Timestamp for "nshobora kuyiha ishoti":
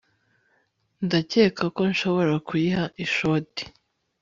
1.91-3.63